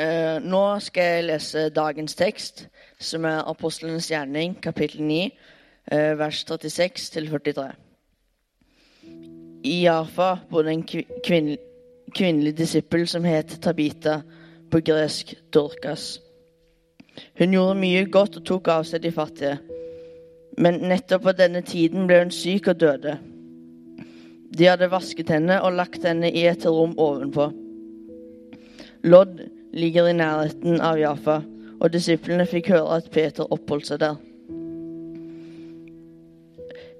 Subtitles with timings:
[0.00, 5.30] Eh, nå skal jeg lese dagens tekst, som er Apostlenes gjerning, kapittel 9,
[5.92, 7.72] eh, vers 36 til 43.
[9.64, 11.56] I Jafa bodde en kvi kvinn
[12.12, 14.22] kvinnelig disippel som het Tabita,
[14.70, 16.20] på gresk Dorkas.
[17.38, 19.58] Hun gjorde mye godt og tok av seg de fattige.
[20.58, 23.18] Men nettopp på denne tiden ble hun syk og døde.
[24.58, 27.52] De hadde vasket henne og lagt henne i et rom ovenpå.
[29.04, 29.40] Lodd
[29.72, 31.40] ligger i nærheten av Jaffa,
[31.80, 34.20] og disiplene fikk høre at Peter oppholdt seg der.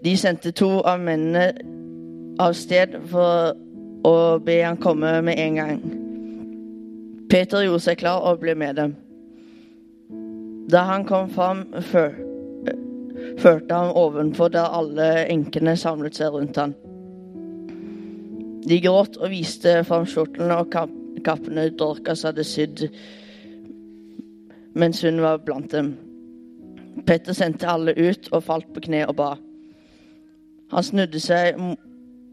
[0.02, 1.52] De sendte to av mennene
[2.42, 3.52] av sted for
[4.08, 5.82] å be han komme med en gang.
[7.30, 8.96] Peter gjorde seg klar og ble med dem.
[10.72, 12.16] Da han kom fram, før,
[13.38, 16.74] førte han ovenfor der alle enkene samlet seg rundt han.
[18.66, 20.70] De gråt og viste fram skjortene og
[21.24, 22.86] kappene Dorkas hadde sydd
[24.74, 25.94] mens hun var blant dem.
[27.06, 29.30] Petter sendte alle ut og falt på kne og ba.
[30.72, 31.58] Han snudde seg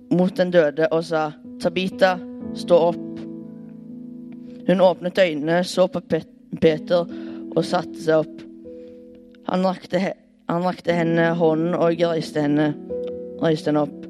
[0.09, 2.17] mot den døde og sa, 'Tabita,
[2.55, 3.25] stå opp.'
[4.69, 6.01] Hun åpnet øynene, så på
[6.61, 7.07] Peter
[7.55, 8.41] og satte seg opp.
[9.49, 10.13] Han rakte,
[10.49, 12.73] han rakte henne hånden og reiste henne,
[13.41, 14.05] reiste henne opp.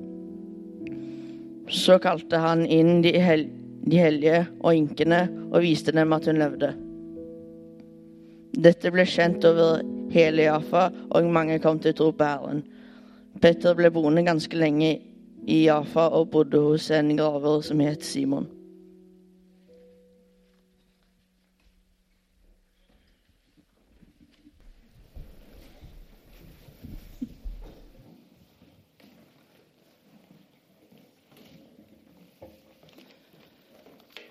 [1.70, 3.48] Så kalte han inn de, hel
[3.86, 6.74] de hellige og inkene og viste dem at hun levde.
[8.60, 12.64] Dette ble kjent over hele Jaffa, og mange kom til tro på Herren.
[13.40, 14.96] Petter ble boende ganske lenge
[15.48, 18.50] i Jaffa og bodde hos en graver som het Simon.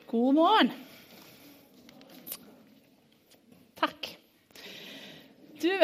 [0.09, 0.70] God morgen.
[3.77, 4.06] Takk.
[5.61, 5.69] Du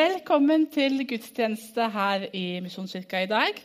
[0.00, 3.62] Velkommen til gudstjeneste her i Misjonskirka i dag.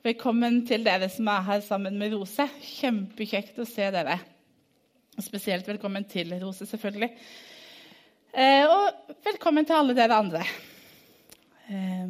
[0.00, 2.46] Velkommen til dere som er her sammen med Rose.
[2.64, 4.16] Kjempekjekt å se dere.
[5.20, 7.10] Spesielt velkommen til Rose, selvfølgelig.
[8.32, 10.48] Eh, og velkommen til alle dere andre.
[11.68, 12.08] Eh,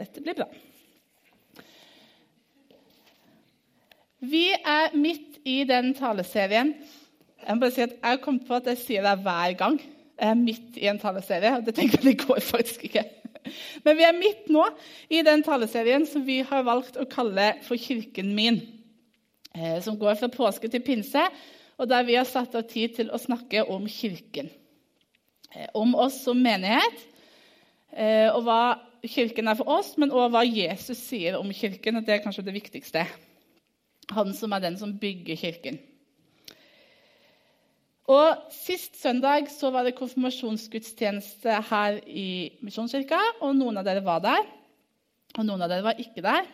[0.00, 0.48] dette blir bra.
[4.20, 6.74] Vi er midt i den taleserien.
[7.40, 9.78] Jeg må bare si at jeg kommet på at jeg sier det hver gang.
[10.20, 13.06] Jeg er midt i en taleserie, og det tenker jeg det går faktisk ikke.
[13.84, 14.66] Men vi er midt nå
[15.08, 18.60] i den taleserien som vi har valgt å kalle for Kirken min.
[19.56, 21.24] Eh, som går fra påske til pinse,
[21.80, 24.52] og der vi har satt av tid til å snakke om Kirken.
[25.56, 27.00] Eh, om oss som menighet,
[27.96, 28.60] eh, og hva
[29.00, 31.96] Kirken er for oss, men også hva Jesus sier om Kirken.
[31.96, 33.08] og Det er kanskje det viktigste.
[34.14, 35.78] Han som er den som bygger kirken.
[38.10, 43.20] Og Sist søndag så var det konfirmasjonsgudstjeneste her i Misjonskirka.
[43.40, 44.48] og Noen av dere var der,
[45.38, 46.48] og noen av dere var ikke der.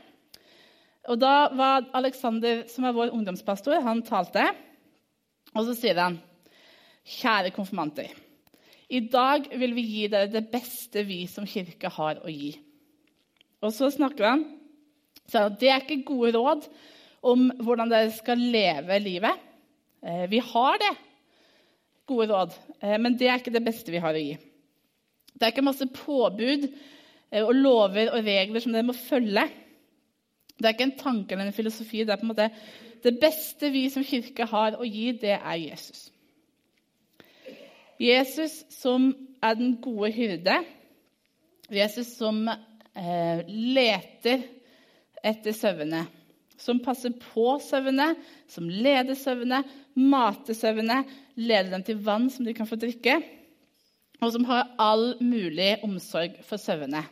[1.09, 4.45] Og Da var Alexander, som er vår ungdomspastor, han talte.
[5.55, 6.21] Og så sier han,
[7.07, 8.11] 'Kjære konfirmanter.
[8.91, 12.59] I dag vil vi gi dere det beste vi som kirke har å gi.'
[13.63, 14.45] Og så snakker han
[15.27, 16.67] så det er ikke gode råd
[17.27, 19.45] om hvordan dere skal leve livet.
[20.07, 20.95] Eh, vi har det,
[22.07, 24.37] gode råd, eh, men det er ikke det beste vi har å gi.
[25.35, 29.47] Det er ikke masse påbud eh, og lover og regler som dere må følge.
[30.57, 32.05] Det er ikke en tanke eller en filosofi.
[32.05, 32.51] Det er på en måte
[33.05, 36.07] det beste vi som kirke har å gi, det er Jesus.
[38.01, 39.11] Jesus som
[39.45, 40.57] er den gode hyrde.
[41.73, 42.45] Jesus som
[42.97, 44.47] leter
[45.27, 46.05] etter sauene
[46.61, 48.13] som passer på sauene,
[48.49, 49.63] som leder sauene,
[49.97, 51.03] mater sauene,
[51.37, 53.19] leder dem til vann som de kan få drikke,
[54.23, 57.05] og som har all mulig omsorg for sauene.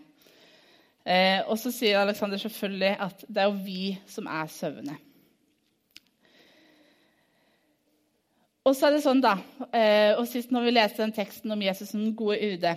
[1.05, 4.97] Eh, og så sier Alexander selvfølgelig at det er jo vi som er sauene.
[8.65, 9.35] Og så er det sånn da,
[9.77, 12.73] eh, og Sist når vi leste den teksten om Jesus som den gode yrde,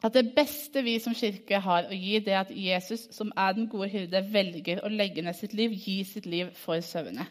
[0.00, 3.52] at det beste vi som kirke har å gi, det er at Jesus, som er
[3.56, 7.26] den gode hyrde, velger å legge ned sitt liv, gi sitt liv for sauene.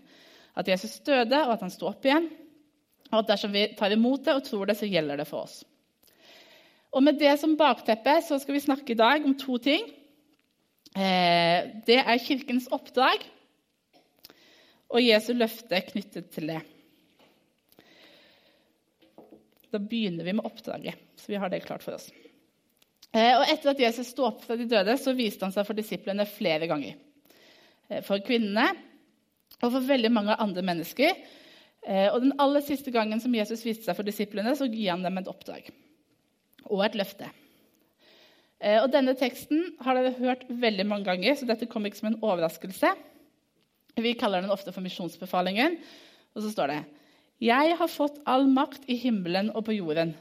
[0.53, 2.29] At Jesus døde, og at han sto opp igjen.
[3.09, 5.63] Og at dersom vi tar imot det og tror det, så gjelder det for oss.
[6.93, 9.89] Og Med det som bakteppe så skal vi snakke i dag om to ting.
[10.93, 13.25] Eh, det er Kirkens oppdrag
[14.89, 16.61] og Jesu løfte knyttet til det.
[19.69, 22.09] Da begynner vi med oppdraget, så vi har det klart for oss.
[23.09, 25.77] Eh, og Etter at Jesus sto opp fra de døde, så viste han seg for
[25.77, 26.99] disiplene flere ganger.
[27.89, 28.67] Eh, for kvinnene,
[29.59, 31.17] og for veldig mange andre mennesker.
[31.87, 35.05] Eh, og Den aller siste gangen som Jesus viste seg for disiplene, så gir han
[35.05, 35.71] dem et oppdrag
[36.69, 37.29] og et løfte.
[38.59, 42.17] Og Denne teksten har dere hørt veldig mange ganger, så dette kommer ikke som en
[42.19, 42.89] overraskelse.
[43.95, 45.77] Vi kaller den ofte for misjonsbefalingen.
[46.35, 46.79] Og så står det
[47.47, 50.11] Jeg har fått all makt i himmelen og på jorden.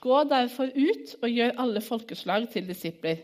[0.00, 3.22] Gå derfor ut og gjør alle folkeslag til disipler.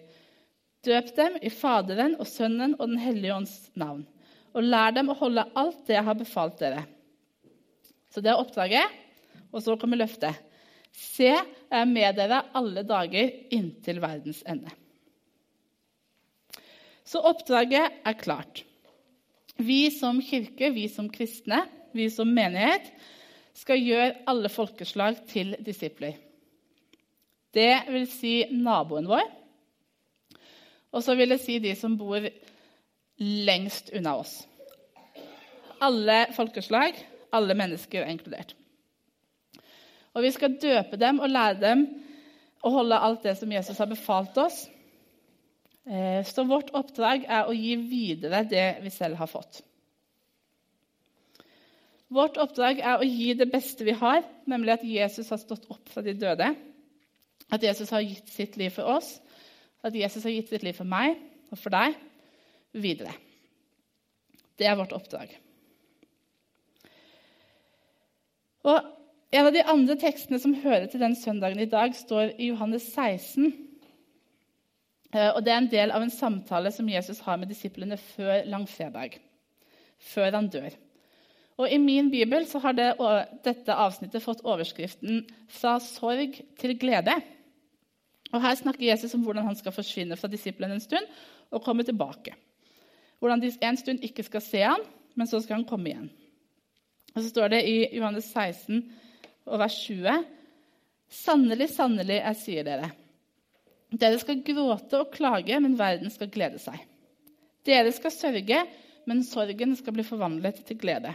[0.82, 4.02] Døp dem i Faderen og Sønnen og Den hellige ånds navn,
[4.52, 6.82] og lær dem å holde alt det jeg har befalt dere.
[8.12, 8.98] Så det er oppdraget.
[9.52, 10.36] Og så kommer løftet.
[10.92, 14.72] Se, jeg er med dere alle dager inntil verdens ende.
[17.04, 18.62] Så oppdraget er klart.
[19.60, 22.88] Vi som kirke, vi som kristne, vi som menighet
[23.56, 26.16] skal gjøre alle folkeslag til disipler.
[27.52, 29.25] Det vil si naboen vår.
[30.93, 32.25] Og så vil det si de som bor
[33.22, 34.40] lengst unna oss.
[35.82, 36.96] Alle folkeslag
[37.32, 38.54] alle mennesker er inkludert.
[40.12, 41.87] Og vi skal døpe dem og lære dem
[42.62, 44.66] å holde alt det som Jesus har befalt oss.
[45.88, 49.62] Eh, så vårt oppdrag er å gi videre det vi selv har fått.
[52.12, 55.88] Vårt oppdrag er å gi det beste vi har, nemlig at Jesus har stått opp
[55.88, 56.50] fra de døde.
[57.50, 59.16] At Jesus har gitt sitt liv for oss,
[59.82, 61.18] at Jesus har gitt sitt liv for meg
[61.50, 61.96] og for deg
[62.72, 63.12] videre.
[64.58, 65.32] Det er vårt oppdrag.
[68.62, 68.98] Og
[69.32, 72.84] En av de andre tekstene som hører til den søndagen i dag, står i Johannes
[72.92, 73.46] 16.
[75.08, 78.44] Eh, og Det er en del av en samtale som Jesus har med disiplene før
[78.44, 79.16] langfredag.
[79.96, 80.76] Før han dør.
[81.60, 82.88] Og I min bibel så har det,
[83.44, 87.20] dette avsnittet fått overskriften 'Fra sorg til glede'.
[88.32, 91.04] Og Her snakker Jesus om hvordan han skal forsvinne fra disiplene en stund
[91.50, 92.34] og komme tilbake.
[93.19, 94.81] Hvordan de en stund ikke skal se ham,
[95.14, 96.10] men så skal han komme igjen.
[97.14, 98.93] Og så står det i Johannes 16
[99.46, 100.25] og vers 20.:
[101.08, 102.90] Sannelig, sannelig, jeg sier dere.
[103.93, 106.78] Dere skal gråte og klage, men verden skal glede seg.
[107.66, 108.62] Dere skal sørge,
[109.06, 111.12] men sorgen skal bli forvandlet til glede.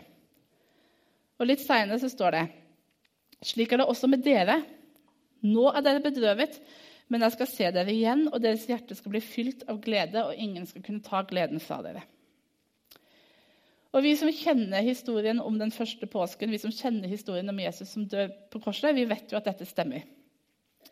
[1.37, 2.45] Og Litt seinere står det
[3.45, 4.61] slik er det også med dere.
[5.45, 6.55] Nå er dere bedrøvet,
[7.13, 10.33] men jeg skal se dere igjen, og deres hjerte skal bli fylt av glede, og
[10.33, 12.01] ingen skal kunne ta gleden fra dere.
[13.95, 17.93] Og Vi som kjenner historien om den første påsken, vi som kjenner historien om Jesus
[17.93, 20.03] som dør på korset, vi vet jo at dette stemmer.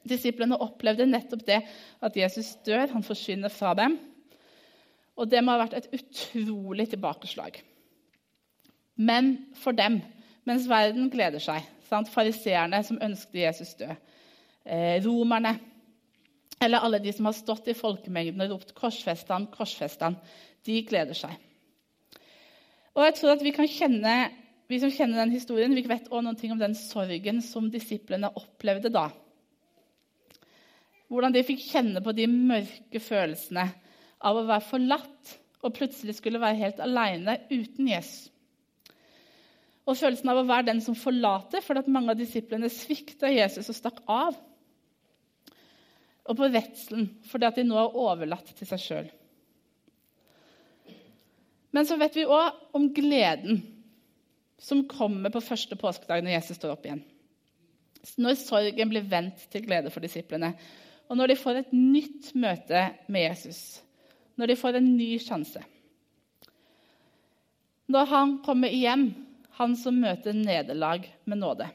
[0.06, 1.60] Disiplene opplevde nettopp det
[2.02, 3.98] at Jesus dør, han forsvinner fra dem.
[5.18, 7.60] Og det må ha vært et utrolig tilbakeslag.
[8.96, 10.00] Men for dem,
[10.46, 12.12] mens verden gleder seg, sant?
[12.14, 13.96] fariseerne som ønsket Jesus død,
[14.66, 15.56] eh, romerne
[16.62, 20.18] eller alle de som har stått i folkemengden og ropt 'Korsfest ham, korsfest ham'.
[20.66, 21.36] de gleder seg.
[22.96, 24.32] Og jeg tror at Vi kjenne,
[24.68, 28.90] vi som kjenner den historien, vi vet også noe om den sorgen som disiplene opplevde
[28.90, 29.10] da.
[31.08, 33.72] Hvordan de fikk kjenne på de mørke følelsene
[34.22, 38.32] av å være forlatt og plutselig skulle være helt alene uten Jesus.
[39.86, 43.78] Og følelsen av å være den som forlater, fordi mange av disiplene svikta Jesus og
[43.78, 44.38] stakk av.
[46.26, 49.12] Og på redselen fordi at de nå er overlatt til seg sjøl.
[51.76, 53.60] Men så vet vi òg om gleden
[54.64, 57.04] som kommer på første påskedag når Jesus står opp igjen.
[58.22, 60.54] Når sorgen blir vendt til glede for disiplene,
[61.10, 63.60] og når de får et nytt møte med Jesus.
[64.40, 65.62] Når de får en ny sjanse.
[67.92, 69.10] Når han kommer hjem,
[69.58, 71.68] han som møter nederlag med nåde.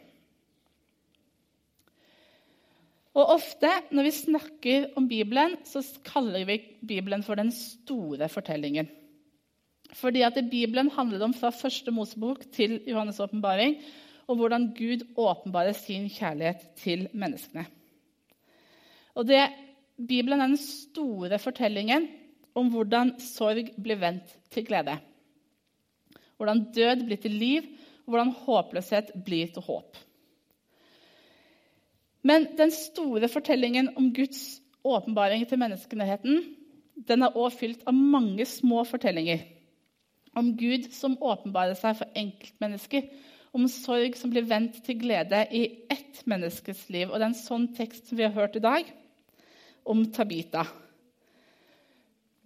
[3.17, 8.89] Og Ofte når vi snakker om Bibelen, så kaller vi Bibelen for den store fortellingen.
[9.99, 13.81] Fordi at Bibelen handler om fra første Mosebok til Johannes' åpenbaring
[14.31, 17.67] om hvordan Gud åpenbarer sin kjærlighet til menneskene.
[19.19, 19.43] Og det,
[19.99, 22.07] Bibelen er den store fortellingen
[22.55, 25.01] om hvordan sorg blir vendt til glede.
[26.41, 27.69] Hvordan død blir til liv,
[28.07, 29.99] og hvordan håpløshet blir til håp.
[32.27, 36.43] Men den store fortellingen om Guds åpenbaring til menneskenheten
[37.09, 39.45] den er også fylt av mange små fortellinger
[40.37, 43.07] om Gud som åpenbarer seg for enkeltmennesker,
[43.57, 47.09] om sorg som blir vendt til glede i ett menneskes liv.
[47.09, 48.87] Og det er en sånn tekst som vi har hørt i dag,
[49.83, 50.67] om Tabita.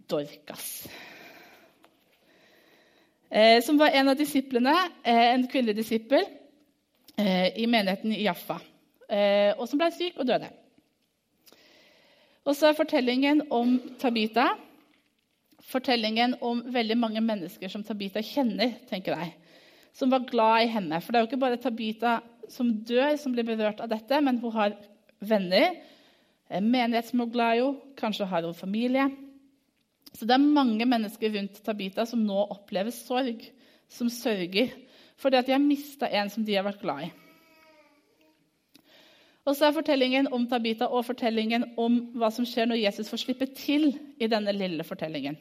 [0.08, 0.86] Dorcas.
[3.34, 6.22] Eh, som var en av disiplene, eh, en kvinnelig disippel,
[7.16, 8.60] eh, i menigheten i Jaffa.
[9.58, 10.48] Og som ble syk og døde.
[12.44, 14.46] Og så er fortellingen om Tabita
[15.64, 19.34] fortellingen om veldig mange mennesker som Tabita kjenner, tenker jeg,
[19.92, 21.00] som var glad i henne.
[21.00, 22.18] For det er jo ikke bare Tabita
[22.52, 24.76] som dør, som blir berørt av dette, men hun har
[25.20, 25.76] venner,
[26.50, 29.08] en menighet som hun er glad i henne, kanskje har hun familie.
[30.14, 33.42] Så det er mange mennesker rundt Tabita som nå opplever sorg,
[33.90, 34.72] som sørger
[35.20, 37.10] fordi at de har mista en som de har vært glad i.
[39.44, 43.22] Og så er fortellingen om Tabita og fortellingen om hva som skjer når Jesus får
[43.22, 45.36] slippe til i denne lille fortellingen.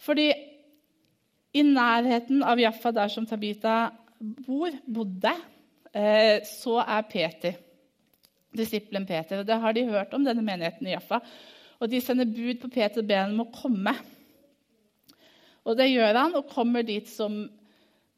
[0.00, 0.30] Fordi
[1.58, 3.76] i nærheten av Jaffa, der som Tabita
[4.18, 5.34] bor, bodde,
[5.92, 7.60] eh, så er Peter,
[8.56, 9.40] disippelen Peter.
[9.40, 11.20] og Det har de hørt om, denne menigheten i Jaffa.
[11.78, 13.94] Og de sender bud på Peter og ber ham om å komme.
[15.68, 17.42] Og det gjør han, og kommer dit som,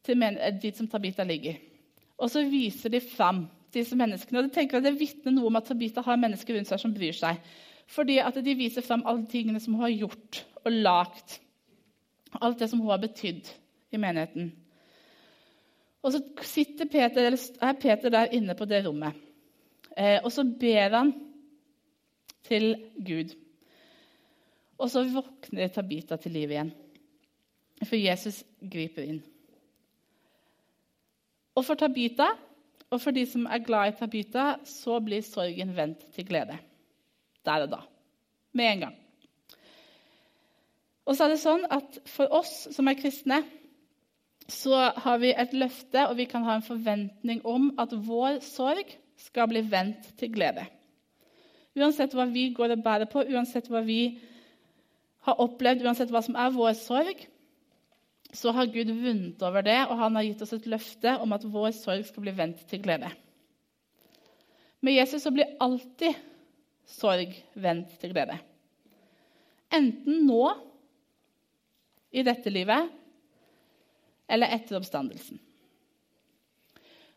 [0.06, 1.58] dit som Tabita ligger.
[2.20, 4.40] Og så viser de fram disse menneskene.
[4.40, 6.94] Og de tenker at Det vitner noe om at Tabita har mennesker rundt seg som
[6.94, 7.40] bryr seg.
[7.90, 11.38] Fordi at de viser fram alle tingene som hun har gjort og lagd.
[12.40, 13.50] Alt det som hun har betydd
[13.90, 14.52] i menigheten.
[16.00, 16.20] Og så
[16.86, 19.16] Peter, er Peter der inne på det rommet.
[19.96, 21.12] Eh, og så ber han
[22.46, 23.34] til Gud.
[24.80, 26.70] Og så våkner Tabita til liv igjen.
[27.84, 29.20] For Jesus griper inn.
[31.56, 32.30] Og for Tabita
[32.90, 36.56] og for de som er glad i Tabita, så blir sorgen vendt til glede.
[37.46, 37.84] Der og da.
[38.52, 38.96] Med en gang.
[41.06, 43.42] Og så er det sånn at For oss som er kristne,
[44.50, 48.88] så har vi et løfte og vi kan ha en forventning om at vår sorg
[49.20, 50.64] skal bli vendt til glede.
[51.78, 54.18] Uansett hva vi går og bærer på, uansett hva vi
[55.26, 57.26] har opplevd, uansett hva som er vår sorg,
[58.32, 61.44] så har Gud vunnet over det, og han har gitt oss et løfte om at
[61.44, 63.10] vår sorg skal bli vendt til glede.
[64.80, 66.16] Med Jesus så blir alltid
[66.88, 68.38] sorg vendt til glede.
[69.70, 70.44] Enten nå,
[72.10, 72.88] i dette livet,
[74.30, 75.38] eller etter oppstandelsen.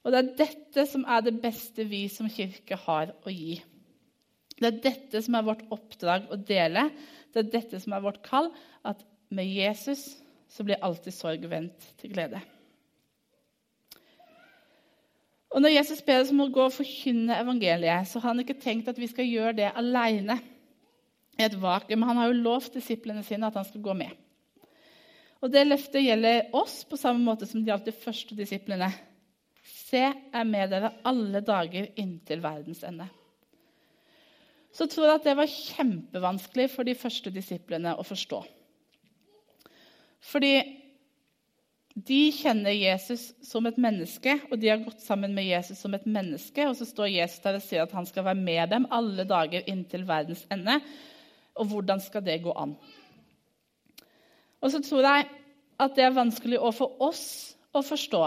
[0.04, 3.62] Og Det er dette som er det beste vi som kirke har å gi.
[4.60, 6.88] Det er dette som er vårt oppdrag å dele.
[7.34, 8.52] Det er dette som er vårt kall.
[8.86, 9.02] At
[9.34, 10.06] med Jesus
[10.54, 12.42] så blir alltid sorg vendt til glede.
[15.54, 18.58] Og Når Jesus ber oss om å gå og forkynne evangeliet, så har han ikke
[18.62, 20.40] tenkt at vi skal gjøre det alene
[21.38, 22.06] i et vakuum.
[22.10, 24.14] Han har jo lovt disiplene sine at han skal gå med.
[25.44, 28.90] Og Det løftet gjelder oss på samme måte som de første disiplene.
[29.64, 33.10] Se, jeg er med dere alle dager inntil verdens ende.
[34.74, 38.40] Så tror jeg at det var kjempevanskelig for de første disiplene å forstå.
[40.24, 40.56] Fordi
[41.94, 46.08] de kjenner Jesus som et menneske, og de har gått sammen med Jesus som et
[46.10, 46.66] menneske.
[46.66, 49.68] Og så står Jesus der og sier at han skal være med dem alle dager
[49.70, 50.80] inntil verdens ende.
[51.54, 52.74] Og hvordan skal det gå an?
[54.64, 55.30] Og så tror jeg
[55.84, 57.26] at det er vanskelig også for oss
[57.76, 58.24] å forstå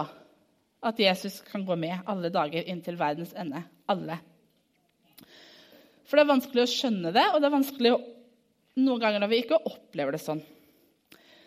[0.87, 3.65] at Jesus kan gå med alle dager inntil verdens ende.
[3.91, 4.21] Alle.
[6.07, 8.03] For det er vanskelig å skjønne det, og det er vanskelig å,
[8.79, 10.43] noen ganger når vi ikke opplever det sånn.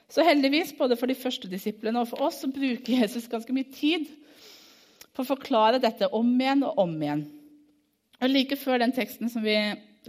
[0.10, 3.70] Så heldigvis, både for de første disiplene og for oss, så bruker Jesus ganske mye
[3.72, 4.08] tid
[5.14, 7.28] på å forklare dette om igjen og om igjen.
[8.20, 9.56] Og Like før den teksten som vi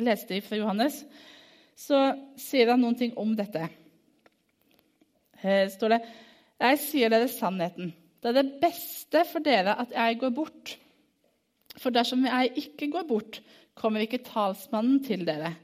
[0.01, 1.03] leste fra Johannes,
[1.79, 2.01] så
[2.41, 3.69] sier han noen ting om dette.
[5.41, 6.01] Her står det
[6.61, 7.93] Jeg sier dere sannheten.
[8.21, 10.75] Det er det beste for dere at jeg går bort.
[11.81, 13.39] For dersom jeg ikke går bort,
[13.81, 15.55] kommer ikke talsmannen til dere.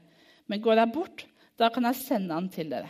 [0.49, 1.23] Men går jeg bort,
[1.59, 2.89] da kan jeg sende han til dere.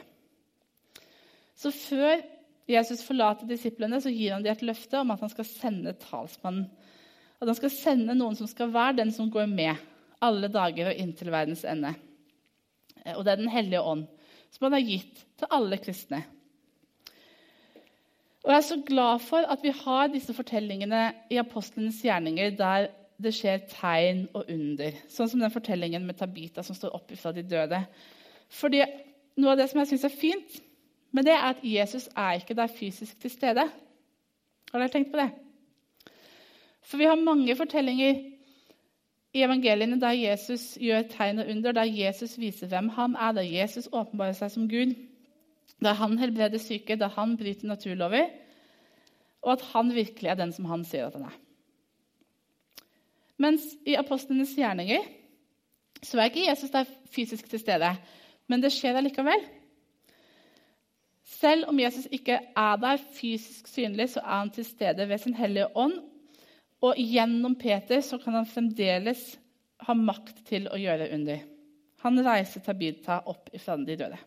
[1.57, 2.21] Så før
[2.69, 6.67] Jesus forlater disiplene, så gir han dem et løfte om at han skal sende talsmannen.
[7.37, 9.77] At han skal sende noen som skal være den som går med
[10.23, 11.93] alle dager og inntil verdens ende.
[13.15, 14.07] Og det er Den hellige ånd,
[14.51, 16.23] som han har gitt til alle kristne.
[18.43, 22.89] Og Jeg er så glad for at vi har disse fortellingene i apostlenes gjerninger der
[23.17, 24.95] det skjer tegn og under.
[25.09, 27.81] Sånn som den fortellingen med Tabita som står opp fra de døde.
[28.53, 28.83] Fordi
[29.37, 30.55] Noe av det som jeg syns er fint,
[31.13, 33.67] men det er at Jesus er ikke der fysisk til stede.
[34.71, 35.27] Har dere tenkt på det?
[36.87, 38.23] For vi har mange fortellinger
[39.37, 43.45] i evangeliene der Jesus gjør tegn og under, der Jesus viser hvem han er, der
[43.45, 44.95] Jesus åpenbarer seg som Gud,
[45.83, 48.31] der han helbreder syke, der han bryter naturlover,
[49.45, 51.37] og at han virkelig er den som han sier at han er.
[53.37, 55.05] Mens i apostlenes gjerninger
[56.03, 57.89] så er ikke Jesus der fysisk til stede,
[58.47, 59.43] men det skjer allikevel.
[61.27, 65.35] Selv om Jesus ikke er der fysisk synlig, så er han til stede ved sin
[65.37, 65.99] hellige ånd.
[66.81, 69.35] Og gjennom Peter så kan han fremdeles
[69.85, 71.43] ha makt til å gjøre under.
[72.05, 74.19] Han reiser Tabita opp ifra de døde.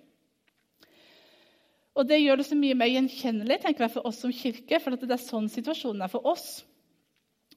[1.99, 4.95] Og det gjør det så mye mer gjenkjennelig tenker jeg, for oss som kirke, for
[4.95, 6.63] det er sånn situasjonen er for oss.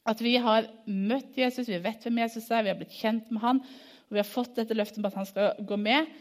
[0.04, 3.44] At vi har møtt Jesus, vi vet hvem Jesus er, vi har blitt kjent med
[3.44, 6.12] han, og vi har fått dette løftet om at han skal gå med.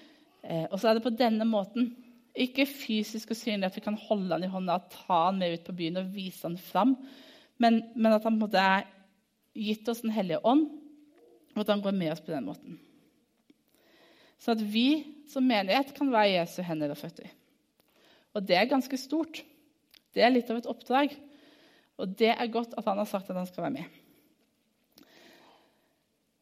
[0.43, 1.91] Eh, og så er det på denne måten.
[2.33, 5.67] Ikke fysisk og synlig at vi kan holde han i hånda ta han med ut
[5.67, 6.95] på byen og vise han fram,
[7.61, 8.87] men, men at han på en måte er
[9.53, 10.65] gitt oss Den hellige ånd,
[11.53, 12.79] og at han går med oss på den måten.
[14.41, 17.29] Så at vi som menighet kan være Jesu hender og føtter.
[18.33, 19.43] Og det er ganske stort.
[20.13, 21.13] Det er litt av et oppdrag.
[22.03, 24.01] Og det er godt at han har sagt at han skal være med.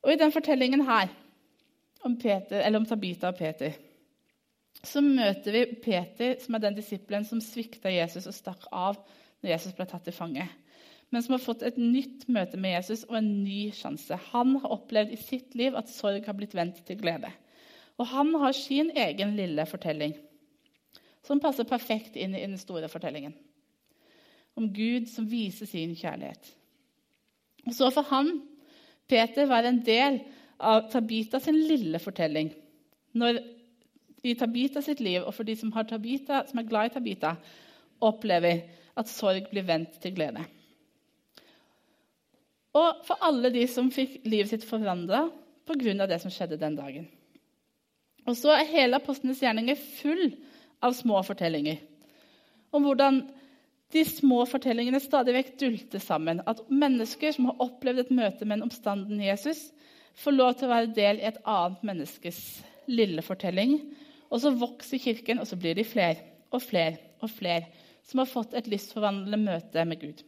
[0.01, 1.11] Og i den fortellingen her
[2.05, 3.77] om, Peter, om Tabita og Peter
[4.81, 8.97] så møter vi Peter, som er den disippelen som svikta Jesus og stakk av
[9.43, 10.47] når Jesus ble tatt til fange.
[11.13, 14.17] Men som har fått et nytt møte med Jesus og en ny sjanse.
[14.31, 17.29] Han har opplevd i sitt liv at sorg har blitt vendt til glede.
[18.01, 20.15] Og han har sin egen lille fortelling,
[21.27, 23.37] som passer perfekt inn i den store fortellingen
[24.59, 26.53] om Gud som viser sin kjærlighet.
[27.69, 28.31] Og så får han,
[29.09, 30.21] Peter, være en del
[30.61, 32.53] av Tabita sin lille fortelling.
[33.19, 33.41] Når
[34.23, 37.35] i Tabita sitt liv, og for de som, Tabita, som er glad i Tabita,
[38.05, 38.65] opplever
[38.99, 40.45] at sorg blir vendt til glede.
[42.77, 45.25] Og for alle de som fikk livet sitt forandra
[45.67, 46.07] pga.
[46.07, 47.09] det som skjedde den dagen.
[48.27, 50.37] Og så er hele apostlenes gjerninger full
[50.83, 51.81] av små fortellinger
[52.71, 53.25] om hvordan
[53.93, 56.43] de små fortellingene stadig vekk dulter sammen.
[56.47, 59.69] At mennesker som har opplevd et møte med en oppstanden Jesus,
[60.21, 62.41] får lov til å være del i et annet menneskes
[62.91, 63.79] lille fortelling.
[64.31, 66.21] Og så vokser Kirken, og så blir de flere
[66.51, 67.67] og flere og flere
[68.07, 70.23] som har fått et livsforvandlende møte med Gud.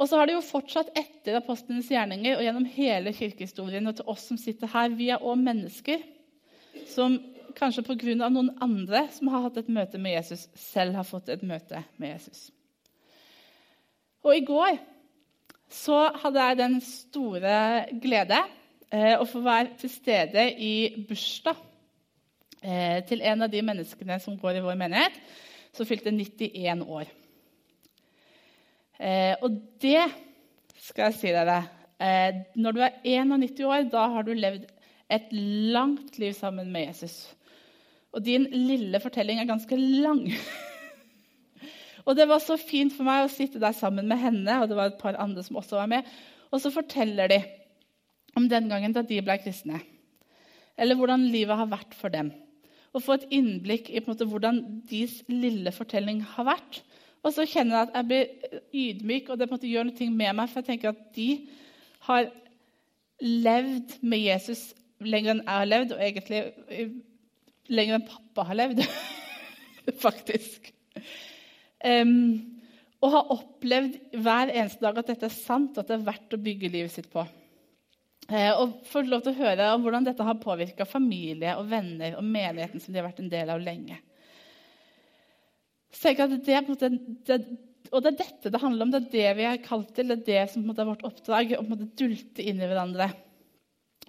[0.00, 4.08] Og så har det jo fortsatt etter apostlenes gjerninger og gjennom hele kirkehistorien og til
[4.08, 4.88] oss som sitter her.
[4.96, 6.00] Vi er òg mennesker
[6.88, 7.18] som
[7.56, 8.28] kanskje pga.
[8.28, 12.14] noen andre som har hatt et møte med Jesus, selv har fått et møte med
[12.14, 12.50] Jesus.
[14.24, 14.78] Og i går
[15.70, 18.40] så hadde jeg den store glede
[18.90, 21.56] eh, å få være til stede i bursdag
[22.62, 25.16] eh, til en av de menneskene som går i vår menighet,
[25.72, 27.12] som fylte 91 år.
[29.00, 30.02] Eh, og det
[30.90, 31.62] skal jeg si dere
[31.96, 34.66] eh, Når du er 91 år, da har du levd
[35.10, 37.30] et langt liv sammen med Jesus.
[38.10, 40.24] Og din lille fortelling er ganske lang.
[42.06, 44.78] og det var så fint for meg å sitte der sammen med henne, og det
[44.78, 46.10] var et par andre som også var med.
[46.50, 47.40] Og så forteller de
[48.38, 49.80] om den gangen da de ble kristne.
[50.80, 52.32] Eller hvordan livet har vært for dem.
[52.94, 56.80] Og få et innblikk i måte, hvordan deres lille fortelling har vært.
[57.22, 60.50] Og så kjenner jeg at jeg blir ydmyk, og det måte gjør noe med meg.
[60.50, 61.28] For jeg tenker at de
[62.08, 62.30] har
[63.20, 64.70] levd med Jesus
[65.00, 66.40] lenger enn jeg har levd, og egentlig
[67.70, 68.82] lenger enn pappa har levd,
[70.04, 70.70] faktisk.
[71.80, 72.60] Um,
[73.00, 76.42] og har opplevd hver eneste dag at dette er sant, at det er verdt å
[76.42, 77.24] bygge livet sitt på.
[78.30, 82.18] Uh, og få lov til å høre om hvordan dette har påvirka familie og venner
[82.18, 83.98] og menigheten som de har vært en del av lenge.
[85.90, 86.68] Så jeg at det, er
[87.26, 87.38] det,
[87.90, 88.92] og det er dette det handler om.
[88.92, 90.12] Det er det vi er kalt til.
[90.12, 91.56] Det er det som er vårt oppdrag.
[91.58, 93.10] Å dulte inn i hverandre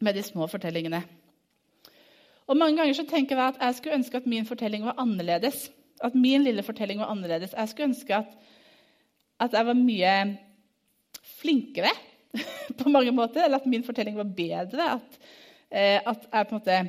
[0.06, 1.02] med de små fortellingene.
[2.52, 5.70] Og Mange ganger så tenker jeg at jeg skulle ønske at min fortelling var annerledes.
[6.04, 7.54] At min lille fortelling var annerledes.
[7.56, 8.34] Jeg skulle ønske at,
[9.40, 10.16] at jeg var mye
[11.40, 11.94] flinkere
[12.82, 13.46] på mange måter.
[13.46, 14.88] Eller at min fortelling var bedre.
[14.98, 15.22] At,
[15.72, 16.80] eh, at jeg på en måte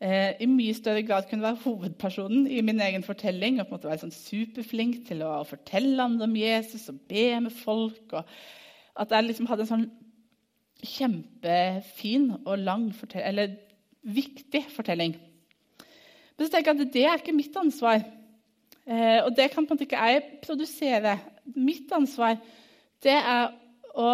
[0.00, 3.60] eh, i mye større grad kunne være hovedpersonen i min egen fortelling.
[3.60, 7.26] Og på en måte være sånn superflink til å fortelle andre om Jesus og be
[7.36, 8.16] med folk.
[8.16, 8.24] og
[8.96, 9.84] At jeg liksom hadde en sånn
[10.88, 13.60] kjempefin og lang fortelling,
[14.02, 15.16] viktig fortelling.
[16.36, 18.02] Men så tenker jeg at det er ikke mitt ansvar.
[18.82, 21.16] Eh, og det kan på en måte ikke jeg produsere.
[21.54, 22.38] Mitt ansvar
[23.02, 23.52] det er
[23.98, 24.12] å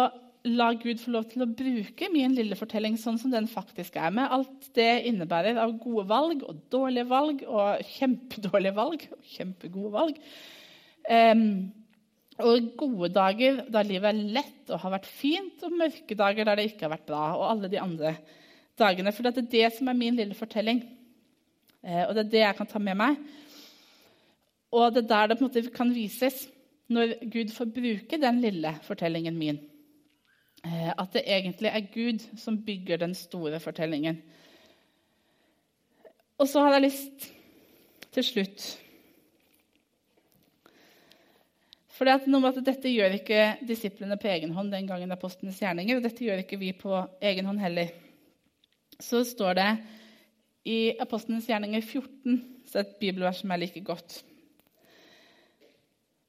[0.49, 4.11] la Gud få lov til å bruke min lille fortelling sånn som den faktisk er,
[4.15, 9.91] med alt det innebærer av gode valg og dårlige valg og kjempedårlige valg og kjempegode
[9.93, 10.21] valg.
[11.09, 11.43] Um,
[12.39, 16.59] og gode dager da livet er lett og har vært fint, og mørke dager der
[16.59, 17.23] det ikke har vært bra.
[17.35, 18.13] og alle de andre
[18.79, 19.13] dagene.
[19.13, 20.81] For det er det som er min lille fortelling.
[21.83, 23.19] Eh, og det er det jeg kan ta med meg.
[24.71, 26.47] Og det er der det på en måte kan vises,
[26.89, 29.59] når Gud får bruke den lille fortellingen min.
[30.65, 34.21] Eh, at det egentlig er Gud som bygger den store fortellingen.
[36.39, 37.31] Og så har jeg lyst
[38.15, 38.67] til slutt
[41.99, 45.17] For det noe med at Dette gjør ikke disiplene på egen hånd den gangen det
[45.17, 45.97] er postenes gjerninger.
[45.97, 47.91] Og dette gjør ikke vi på egen hånd heller
[48.99, 49.69] så står det
[50.69, 54.19] I Apostlenes gjerninger 14 så er et bibelvers som jeg liker godt.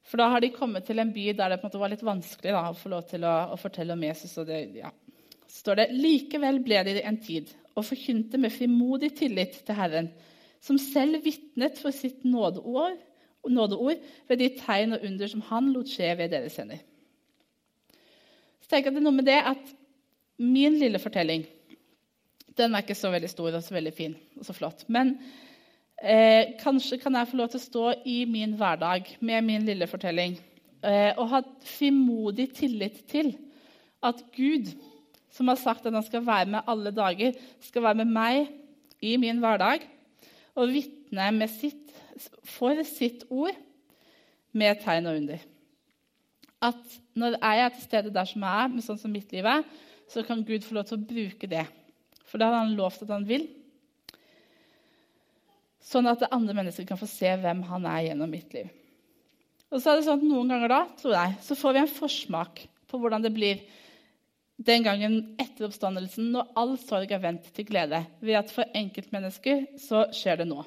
[0.07, 2.75] For da har de kommet til en by der det var litt vanskelig da, å
[2.75, 4.33] få lov til å, å fortelle om Jesus.
[4.41, 4.91] og det, ja.
[5.47, 10.09] Så står det likevel ble de en tid og forkynte med frimodig tillit til Herren,
[10.61, 12.99] som selv vitnet for sitt nådeord,
[13.47, 16.81] nådeord ved de tegn og under som han lot skje ved deres hender.
[18.61, 19.71] Så tenker jeg at det er noe med det at
[20.41, 21.47] min lille fortelling
[22.57, 24.83] den er ikke så veldig stor og så veldig fin og så flott.
[24.91, 25.15] Men
[26.01, 29.85] Eh, kanskje kan jeg få lov til å stå i min hverdag med min lille
[29.85, 30.33] fortelling
[30.81, 33.35] eh, og ha frimodig tillit til
[34.01, 34.71] at Gud,
[35.29, 38.49] som har sagt at han skal være med alle dager, skal være med meg
[38.97, 39.85] i min hverdag
[40.57, 41.45] og vitne
[42.49, 43.53] for sitt ord
[44.57, 45.45] med tegn og under.
[46.65, 49.45] At når jeg er til stede der som jeg er, med sånn som mitt liv
[49.45, 49.61] er,
[50.09, 51.67] så kan Gud få lov til å bruke det.
[52.31, 53.43] For det har han lovt at han vil.
[55.83, 58.69] Sånn at andre mennesker kan få se hvem han er gjennom mitt liv.
[59.71, 61.91] Og så er det sånn at Noen ganger da tror jeg, så får vi en
[61.91, 63.61] forsmak på hvordan det blir
[64.61, 68.03] den gangen etter oppstandelsen, når all sorg er vendt til glede.
[68.21, 70.63] Ved at for enkeltmennesker så skjer det nå.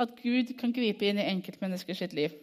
[0.00, 2.34] At Gud kan gripe inn i enkeltmenneskers liv.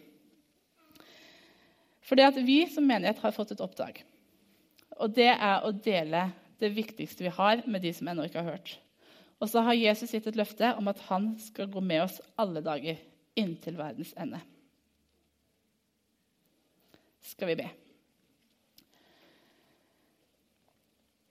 [2.08, 3.98] Fordi at vi som menighet har fått et oppdrag.
[5.02, 6.28] Og det er å dele
[6.58, 8.76] det viktigste vi har, med de som ennå ikke har hørt.
[9.38, 12.62] Og så har Jesus gitt et løfte om at han skal gå med oss alle
[12.64, 12.98] dager
[13.38, 14.40] inntil verdens ende.
[17.28, 17.68] Skal vi be.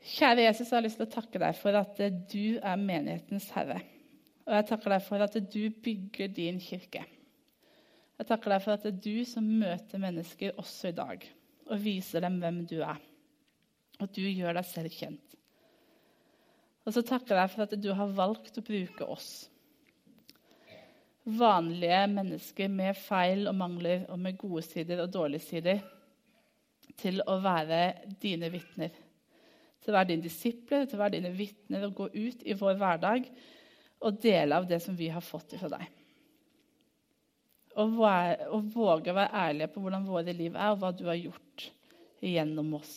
[0.07, 1.99] Kjære Jesus, jeg har lyst til å takke deg for at
[2.31, 3.81] du er menighetens herre.
[4.47, 7.03] Og jeg takker deg for at du bygger din kirke.
[8.17, 11.27] Jeg takker deg for at det er du som møter mennesker også i dag
[11.67, 13.01] og viser dem hvem du er.
[14.03, 15.23] At du gjør deg selv kjent.
[16.87, 19.31] Og så takker jeg for at du har valgt å bruke oss.
[21.27, 25.81] Vanlige mennesker med feil og mangler og med gode sider og dårlige sider.
[26.97, 27.81] Til å være
[28.21, 28.93] dine vitner.
[29.83, 32.79] Til å være dine disipler, til å være dine vitner og gå ut i vår
[32.79, 33.27] hverdag
[33.97, 35.85] og dele av det som vi har fått fra deg.
[37.77, 37.93] Og
[38.73, 41.67] våge å være ærlige på hvordan våre liv er, og hva du har gjort
[42.23, 42.95] gjennom oss.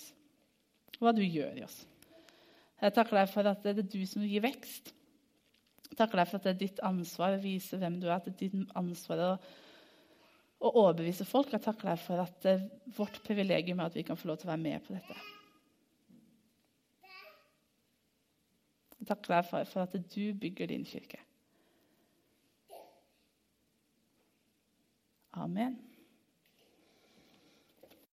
[1.00, 1.78] Hva du gjør i oss.
[2.80, 4.92] Jeg takker deg for at det er du som gir vekst.
[5.90, 8.28] Jeg takker deg for at det er ditt ansvar å vise hvem du er, at
[8.28, 9.30] det er ditt ansvar å,
[10.60, 11.52] å overbevise folk.
[11.52, 14.40] Jeg takker deg for at det er vårt privilegium er at vi kan få lov
[14.40, 15.18] til å være med på dette.
[19.00, 21.20] Jeg takker deg for, for at du bygger din kirke.
[25.40, 25.78] Amen.